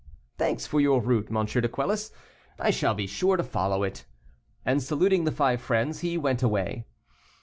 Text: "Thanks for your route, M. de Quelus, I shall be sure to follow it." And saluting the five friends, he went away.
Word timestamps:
"Thanks 0.39 0.65
for 0.65 0.81
your 0.81 0.99
route, 0.99 1.27
M. 1.29 1.45
de 1.45 1.67
Quelus, 1.69 2.09
I 2.59 2.71
shall 2.71 2.95
be 2.95 3.05
sure 3.05 3.37
to 3.37 3.43
follow 3.43 3.83
it." 3.83 4.05
And 4.65 4.81
saluting 4.81 5.25
the 5.25 5.31
five 5.31 5.61
friends, 5.61 5.99
he 5.99 6.17
went 6.17 6.41
away. 6.41 6.87